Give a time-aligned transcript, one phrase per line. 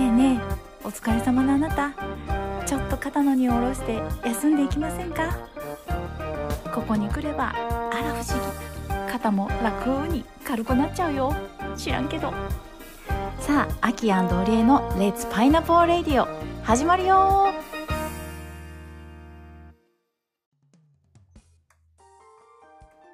[0.00, 1.92] えねえお疲れ様のあなた。
[2.66, 5.36] ちょっと肩の荷を下ろして休んでいきませんか？
[6.74, 8.40] ここに来ればあら不思
[8.88, 9.12] 議。
[9.12, 11.34] 肩も楽に軽くなっちゃうよ。
[11.76, 12.32] 知らんけど。
[13.38, 16.26] さあアキオリエの「レッツパイナポーレディオ」
[16.64, 17.52] 始まるよ。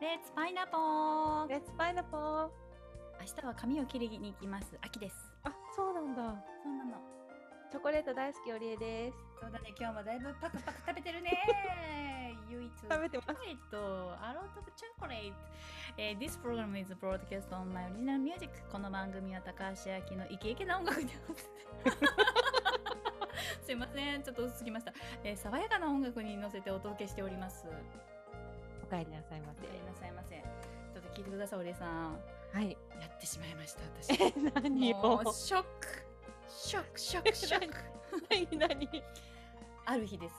[0.00, 2.48] レッツパイナポーレッツパイナポー。
[3.20, 4.78] 明日は髪を切りに行きます。
[4.82, 5.16] 秋です。
[5.44, 6.22] あ、そうなんだ。
[7.84, 9.18] コレート大好きオリエです。
[9.38, 11.36] そうだね今日もだいぶパクパク食べてるね
[12.48, 15.36] 唯一食べてますえっと、アロートブチョコレート。
[15.98, 18.48] えー This program is broadcast on my original music.
[18.72, 22.06] この番組は高橋明のイケイケな音楽に合わせて。
[23.66, 27.66] すいません、ちょっと薄すぎました、えー爽やかな音楽に乗せてお届けしております。
[28.82, 30.42] お帰りなさいまごめんなさいませ。
[30.94, 32.18] ちょっと聞いてください、お礼さん。
[32.50, 32.58] せ。
[32.60, 32.78] はい。
[32.98, 34.22] やってしまいました、私。
[34.22, 36.03] え、何もをうショック。
[36.56, 37.74] ショック、ショック、ショック。
[38.30, 39.02] 何何？
[39.86, 40.34] ある日です。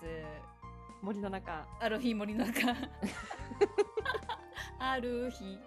[1.02, 1.66] 森の中。
[1.80, 2.72] ある日森の中
[4.80, 5.60] ある日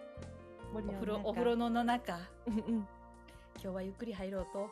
[0.72, 0.98] 森の中。
[0.98, 2.62] お風呂お風呂のの中うんうん。
[2.76, 2.86] 今
[3.60, 4.70] 日はゆっくり入ろうと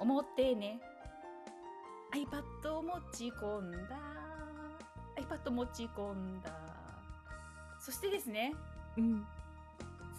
[0.00, 0.80] 思ってね
[2.12, 3.96] iPad を持ち込んだ
[5.16, 6.50] iPad 持ち込んだ
[7.78, 8.54] そしてですね
[8.96, 9.26] うん。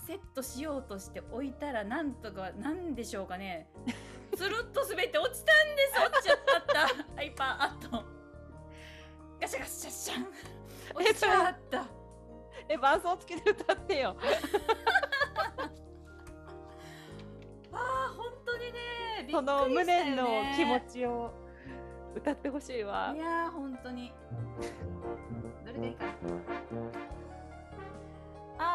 [0.06, 3.68] セットしようとして置いたらなんとかなんでしょうかね
[4.38, 6.00] つるっと滑って落ちたんです。
[6.00, 6.86] 落ちちゃった。
[7.20, 8.04] iPad
[9.42, 10.20] ガシャガシャシャ。
[10.20, 10.28] ン
[10.94, 11.88] 落ちちゃった。
[12.70, 14.16] え、伴奏つけて歌ってよ。
[17.72, 18.80] ああ本当にね。
[19.26, 21.34] びっその無念の気持ちを
[22.16, 23.14] 歌ってほしいわ。
[23.16, 23.18] い。
[23.18, 24.14] やー本当に。
[25.66, 26.12] どれがいいかな。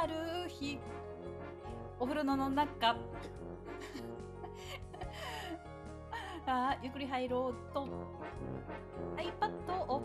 [0.03, 0.81] ある日
[2.01, 2.97] お風呂の中
[6.55, 7.89] あーゆっくり入ろうと。
[9.17, 9.49] iPad
[9.89, 10.03] を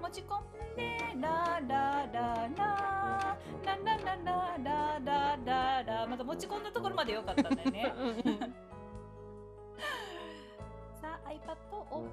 [0.00, 3.36] 持ち込んでララララ。
[3.62, 5.82] ラララララララ。
[5.82, 7.84] ラまた持ち込んだところまでよかったんだよね。
[11.02, 12.08] さあ iPad を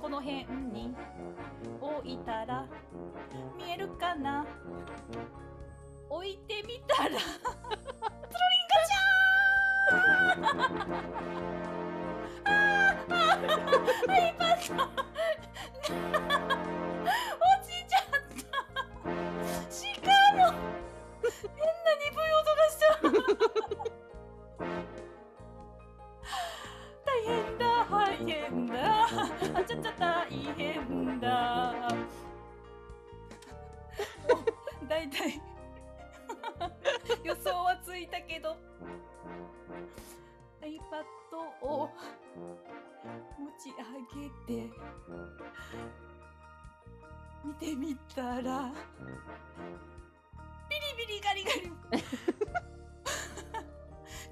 [0.00, 0.94] この辺に
[1.80, 2.64] 置いたら
[3.58, 4.46] 見えるかな？
[6.08, 7.18] 置いてみたら
[14.70, 15.98] ちゃん
[16.38, 16.50] 落
[17.66, 18.60] ちちゃった
[43.62, 43.74] ち上
[44.22, 44.72] げて。
[47.44, 48.72] 見てみたら
[50.68, 51.72] ビリビリガリガリ。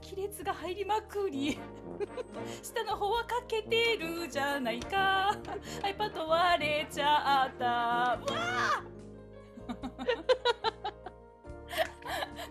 [0.11, 1.59] 亀裂が入りまくり。
[2.63, 5.37] 下の方は欠けてるじゃないか。
[5.83, 7.65] iPad 割れちゃった。
[7.67, 8.83] わあ。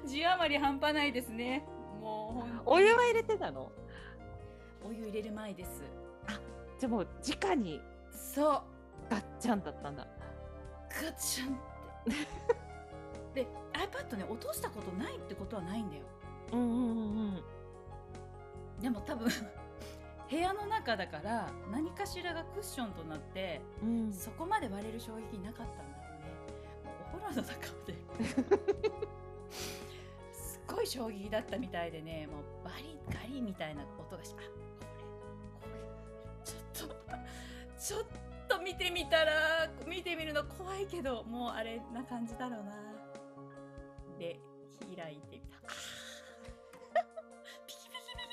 [0.06, 1.68] 字余り半端ないですね。
[2.00, 3.72] もうお湯は入れてたの？
[4.84, 5.82] お湯入れる前です
[6.80, 8.62] じゃあもう直にそう。
[9.10, 10.08] ガッチャンだったんだ。
[10.90, 11.58] ガチャンっ
[12.06, 12.12] て。
[13.44, 16.04] で iPad ね落としたことないってことはないんだよ。
[16.54, 16.76] うんうんうん
[18.78, 18.82] うん。
[18.82, 19.30] でも多分
[20.30, 26.34] 部屋の中だから何かしらがクッションとなってうん、そこまで割れる衝撃なかったんだろうね。
[27.14, 27.96] お風呂の中で。
[30.32, 34.67] すっごい衝撃だったみたいでねもうバリガリみたいな音がしあ
[37.88, 38.04] ちょっ
[38.50, 42.76] と見てみたら見てみるの怖いけどもうあれな感じだろうな。
[44.20, 44.42] で
[44.94, 45.58] 開いてみた。
[47.66, 48.28] ピキピキピ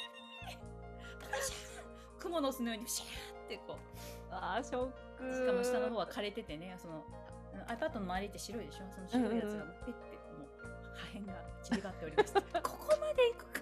[0.50, 0.59] キピキ。
[1.31, 3.08] パシャークモの巣のようにシャー
[3.46, 3.76] ってこう。
[4.32, 5.32] あーショック。
[5.32, 7.05] しかも下の方は枯れててね、その
[7.69, 8.90] iPad の周りって白いでしょ？
[8.90, 10.50] その白いやつがペッてもう
[10.99, 12.43] 破片が散りばっておりました。
[12.43, 13.61] ここまで行くか。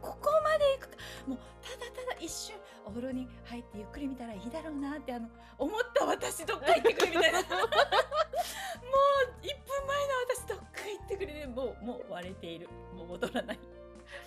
[0.00, 0.96] ここまで行くか。
[1.26, 2.54] もうただただ一瞬
[2.86, 5.28] お風呂に入ってゆっくり見たらいいだろうなってあの
[5.58, 7.38] 思った私どっか行ってくれみたいな。
[7.42, 7.48] もう
[9.42, 12.68] 1分前の私どっか行ってくれでもうもう割れている。
[12.94, 13.58] もう戻らない。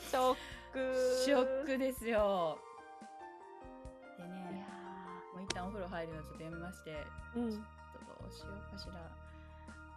[0.09, 0.37] ショッ
[0.73, 0.95] ク。
[1.25, 2.57] ショックですよ。
[4.17, 4.65] でいねや
[5.33, 6.91] もう一旦お風呂入るのちょっとやめまして。
[7.35, 7.51] ーうん。
[7.51, 7.61] ちょっ
[8.17, 8.93] とどうしようかしら。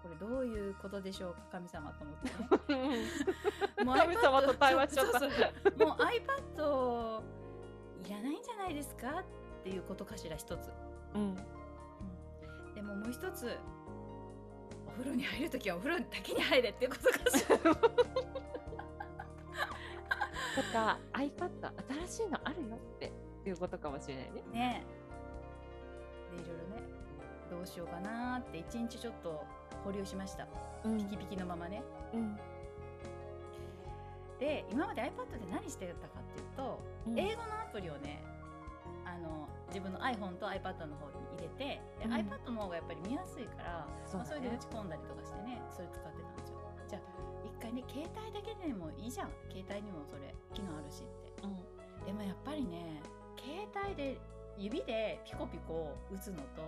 [0.02, 3.04] これどういうことでしょうか神様と思って、ね。
[3.84, 5.20] もう神様と対話しちゃった。
[5.84, 7.39] もう iPad
[8.06, 9.24] いらないんじないですか
[9.60, 10.70] っていうことかしら一つ、
[11.14, 11.34] うん。
[12.74, 13.56] でももう一つ
[14.86, 17.58] お風呂に入るときはお風呂だけに入れっていうことかしら。
[20.50, 21.72] とか iPad
[22.06, 23.12] 新しいのあるよって
[23.46, 24.42] いうことかもしれないね。
[24.52, 24.84] ね。
[26.36, 26.82] でいろいろね
[27.50, 29.44] どうしようかなって一日ちょっと
[29.84, 30.46] 保留しました。
[30.84, 30.98] うん。
[30.98, 31.82] ピキピキのままね。
[32.12, 32.38] うん
[34.40, 37.18] で今まで iPad で何してたかっていうと、うん。
[37.20, 38.24] 英語のアプリをね
[39.04, 42.12] あの自分の iPhone と iPad の方に入れてで、うん。
[42.16, 46.56] iPad の方がやっぱり見やすいからそ,、まあ、それで打ねち込んだりとかしてねそれ使ってたんですよ。
[46.88, 47.02] じゃあ
[47.44, 49.30] 一回ね携帯だけでもいいじゃん。
[49.52, 51.44] 携帯にもそれ機能あるしって。
[51.44, 51.60] うん。
[52.08, 53.04] でもやっぱりね
[53.36, 54.16] 携帯で
[54.56, 56.64] 指でピコピコ打つのと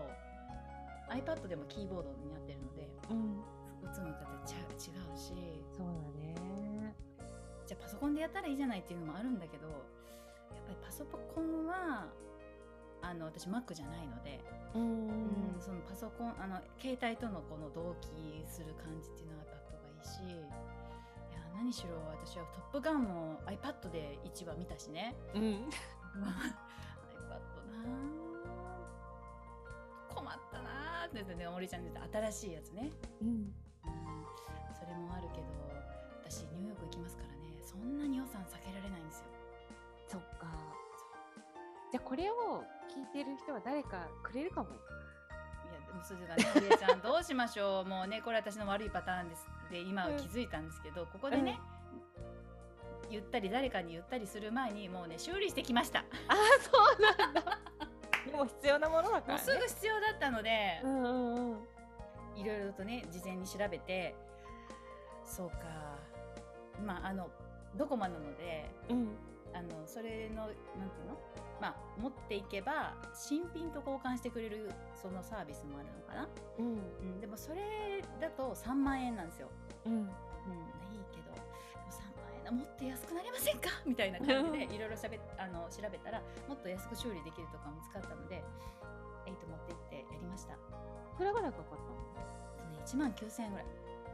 [1.08, 3.40] iPad でもキーボードになってるのでうん。
[3.80, 5.32] 打つのと違うし。
[5.72, 6.51] そうだね。
[7.72, 9.76] じゃあパソコンでやったらいいじゃないっていうのもあるんだけどやっ
[10.66, 12.04] ぱりパソコンは
[13.00, 14.40] あの私 Mac じゃないので、
[14.74, 15.08] うん。
[15.08, 20.36] うんそのパソコンあの携帯とのこの同期する感じっていうのは iPad がいいしい
[21.32, 21.94] や何しろ
[22.26, 25.14] 私は「トップガン」も iPad で1話見たしね。
[25.34, 25.70] うん。
[26.20, 26.30] まあ
[27.24, 27.40] iPad
[27.72, 27.88] な
[30.10, 32.90] あ困ったなあって言ってね森ちゃんに言って新しいやつね。
[33.22, 33.54] うん
[37.72, 39.24] そんなに予算避けられないんですよ
[40.08, 40.46] そっか。
[41.90, 44.68] じゃあこれを聞いてる人は誰かくれるかも。
[44.70, 44.72] い
[45.72, 51.58] やでもそれがね堀江ちゃんどうしましょうもうね これ私の悪いパターンですで今は気づいたんですけど、ここでね、
[53.10, 57.58] 言ったり誰かに言ったりする前にもうね修理してきましたああそうなんだ。
[58.26, 59.34] でも必要なものだからね。
[59.34, 61.66] もうすぐ必要だったのでう、んうんうん。
[62.36, 64.14] いろいろとね事前に調べて
[65.24, 65.56] そうか
[66.84, 67.30] まああの
[67.76, 69.08] ドコモなのでうん。
[69.54, 71.20] あのそれのなんていうの？
[71.60, 76.80] まあ持っていけば新品と交換してくれるそのサービスもあるのかな、うん。
[77.12, 79.52] うん、でもそれだと3万円なんですよ、
[79.84, 79.92] うん。
[79.92, 80.08] うん、いい
[81.12, 81.44] けどでも
[81.92, 83.68] 3万円だもっと安くなりませんか？
[83.84, 88.40] みたいな感じでいろいろしゃべあの調べたらもっと安く修理できるとか見つかったので
[89.28, 90.56] えいと持って行ってやりました、い
[91.18, 92.72] くらぐらいかかったの？
[92.72, 93.66] ね、1万9000円ぐらい。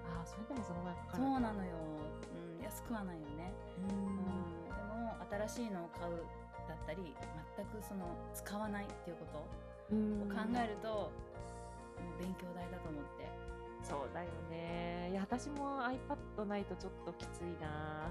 [0.02, 3.52] ああそれでもそのぐらいかかそるうなのよ、うん、安くはないよね。
[3.88, 3.96] ううん。
[4.16, 5.16] ん、でも
[5.48, 6.12] 新しいのを買う
[6.68, 7.16] だったり
[7.56, 8.04] 全くその
[8.34, 9.48] 使わないっていうことを
[9.90, 10.28] うん。
[10.28, 11.10] 考えると、も
[12.16, 13.28] う勉強代だと思って。
[13.82, 15.08] そうだよね。
[15.10, 18.10] いや私も iPad ないとちょっときついな。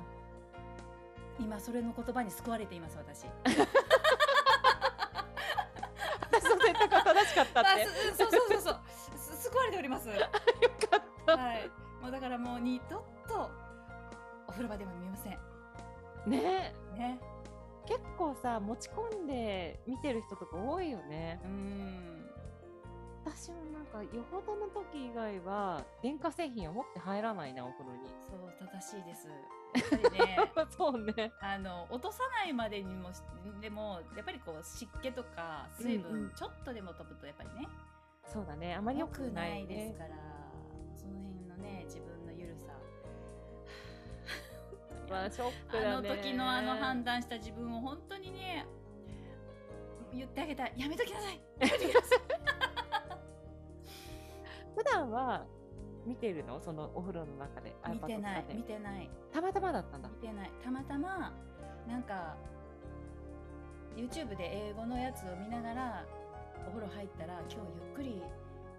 [1.39, 3.25] 今それの言葉に救われています私。
[6.31, 7.69] 私の選択は正しかったって。
[7.85, 8.79] あすそうそうそうそう。
[9.17, 10.09] す救われております。
[10.09, 10.27] は よ
[10.89, 11.59] かった。
[11.59, 11.69] い。
[12.01, 13.03] もうだからもう二度
[14.57, 15.37] 風呂場でも見ません。
[16.25, 16.73] ね。
[16.97, 17.19] ね。
[17.85, 21.39] 結構さ持ち込んで見てる人とか多いよね。
[21.45, 22.25] うん。
[23.25, 28.09] 私もなんかよほどの時以外は電化製品を持って入らないなお風呂に。
[28.29, 29.27] そう正しいです。
[30.11, 30.37] ね。
[30.71, 31.31] そうね。
[31.41, 33.21] あの落とさないまでにもし
[33.61, 36.31] でもやっぱりこう湿気とか水分、うんうん。
[36.33, 37.67] ちょっとでも飛ぶとやっぱりね。
[38.25, 38.75] そうだね。
[38.75, 40.09] あまり良良くなくないいでねすから、
[40.97, 41.85] その辺のね
[45.17, 46.09] まあショックだね。
[46.09, 48.67] あの時のあの判断した自分を本当にね
[50.13, 50.73] 言ってあげたい。
[50.77, 51.41] やめときなさい。
[54.75, 55.45] 普段は
[56.05, 56.61] 見てるの？
[56.61, 57.75] そのお風呂の中で。
[57.89, 58.45] 見てない。
[58.53, 59.09] 見てない。
[59.33, 60.09] たまたまだったんだ。
[60.09, 60.51] 見てない。
[60.63, 61.33] たまたま
[61.87, 62.37] なんか
[63.95, 66.05] YouTube で英語のやつを見ながら
[66.67, 68.21] お風呂入ったら今日ゆっくり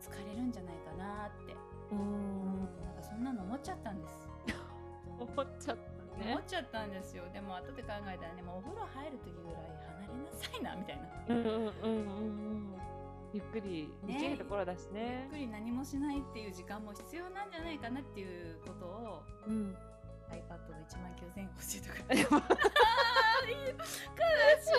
[0.00, 1.57] 疲れるんじゃないかなって、
[1.90, 2.61] うん。
[2.85, 4.28] なんかそんなの思っちゃったんです。
[5.18, 6.33] 思っちゃったね。
[6.33, 7.25] 思っちゃったんですよ。
[7.33, 9.63] でも後で考えたらねもうお風呂入る時ぐらい
[10.03, 12.75] 離れなさいなみたいな、うんうんうんうんうん。
[13.33, 19.77] ゆっくりできるところだしゆっねくり何もしないっていう時間も必要なんじゃないかなっていうことをうん。
[20.29, 22.61] iPad の1万9000円教えてくれでもた悲
[24.61, 24.69] しい。
[24.69, 24.77] 悲しい。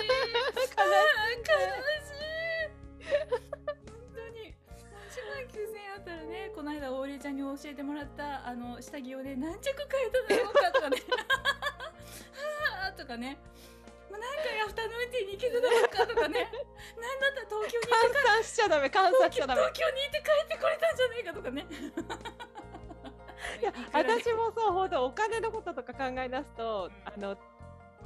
[3.89, 4.53] 本当に。
[5.09, 10.97] 1万9000円あったらねこの間オーリエちゃんに教えてもらったあの下着をね何着買えただろうかとかね。
[11.09, 11.28] はあ
[12.99, 13.39] とかね。
[14.11, 16.51] もう何回アフタヌーンティーに行けただろうかとかね。
[16.99, 19.61] 何だったら東京に行って換算しちゃダメ換算しちゃダメ。
[19.61, 21.65] 東京に行って帰ってこれたんじゃないかとかね。
[23.61, 27.37] いや私もそうほんとお金のこととか考え出すとあの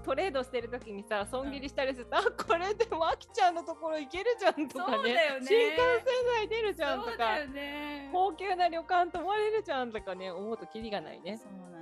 [0.04, 4.98] トレードしてる時にさ損切りしたりすると、あこれでもあきちゃんのところ行けるじゃんとかね。
[4.98, 5.48] そうだよね。
[5.48, 7.40] 新幹線内出るじゃんとか。
[7.46, 8.10] ね。
[8.12, 11.38] 高級な旅館泊まれるじゃんとかね思うとキリがないね。
[11.38, 11.73] そう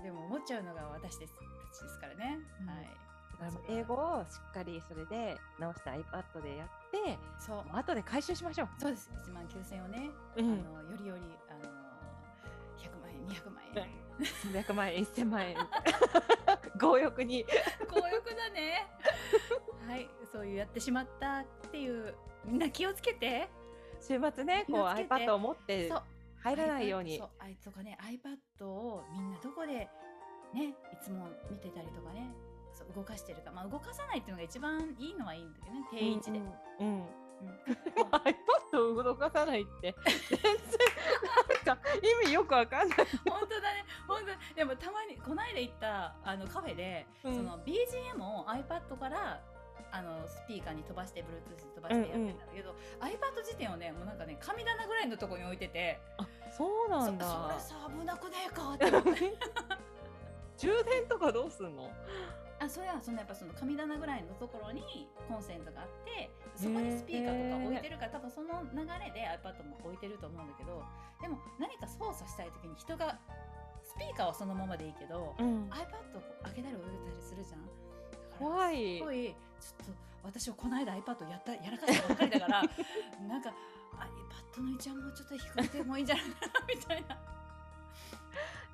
[0.00, 1.34] でも思っちゃうのが私です。
[1.34, 1.40] た
[1.76, 2.68] ちですからね、うん。
[2.68, 2.88] はい。
[3.68, 7.64] 英語をしっかりそれで直した iPad でやって、そう。
[7.72, 8.68] 後で回収しましょう。
[8.78, 9.10] そうです。
[9.26, 10.44] 1万9000円をね、うん。
[10.44, 11.60] あのよりよりあの
[12.78, 14.02] 100万円200万円。
[14.62, 15.56] 300万円、1000万円。
[16.78, 17.44] 強欲に。
[17.88, 18.86] 強欲だね。
[19.88, 20.08] はい。
[20.30, 23.48] そういうやってしまったっていうみんな気をつけて。
[24.00, 26.02] 週末ね、こう iPad を持ってそう
[26.42, 27.30] 入らないようにそう。
[27.38, 29.88] あいとかね iPad をみんなどこで
[30.52, 32.30] ねいつも見てたりとかね
[32.72, 36.46] そう動かしてるかまあ動かさないっていうのが一番いいのはいいんだけどね定位置で、うん
[36.80, 36.86] うん。
[36.86, 37.08] うんうん
[38.72, 39.94] iPad を動かさないって
[40.30, 40.52] 全然
[41.66, 41.82] なんか
[42.22, 42.98] 意味よくわかんない。
[43.28, 44.20] 本当だね本
[44.50, 49.40] 当でもたまにこの間行ったあのカフェで、うんその BGM を iPad から
[49.90, 57.26] あのスピーカーに飛ばして Bluetooth で飛ばしてやってたんだけど、iPad 自体をねもうなんかね神棚ぐらいのところに置いててあ、そうそなんだ。
[57.60, 59.10] それさ危なくねえかって思って
[60.58, 61.90] 充電とかどうすんの？
[62.60, 70.80] あそれはそのやっぱその神棚ぐらいのところにコンセントがあってそこにスピーカーとか置いてるから多分その流れで iPad も置いてると思うんだけど
[71.20, 73.18] でも何か操作したい時に人が
[73.82, 75.68] スピーカーはそのままでいいけど、うん。
[75.70, 77.68] iPad をこう開けたり置いたりするじゃん。
[78.42, 79.92] 怖いすごいちょっと
[80.24, 82.62] 私はこの間 iPad やったやらかしたばっかりだから
[83.28, 83.52] なんか
[84.56, 86.30] iPad の位置はもうちょっと低くてもいいんじゃないか
[86.60, 87.18] なみたいな。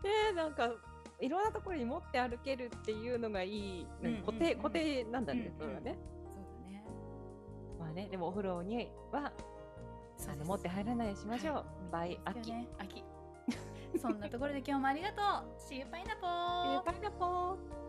[0.03, 0.71] でなんか
[1.21, 5.99] いろんなところに持って歩けるっていうのがいい、うんうん固定うん固定なんだね、うんそれはね。
[6.33, 6.85] そうだね。
[7.81, 9.33] まあねでもお風呂には
[10.31, 11.55] あの持って入らないようにしましょう。
[11.55, 12.53] はい倍秋。
[12.53, 13.05] ね、秋。
[13.99, 15.59] そんなところで今日もありがとう。
[15.59, 16.83] See you, pineapple!
[16.83, 17.88] パイナポー。